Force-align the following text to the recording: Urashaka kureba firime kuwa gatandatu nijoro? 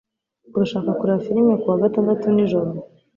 Urashaka 0.55 0.89
kureba 0.97 1.23
firime 1.25 1.53
kuwa 1.61 1.81
gatandatu 1.83 2.25
nijoro? 2.35 2.69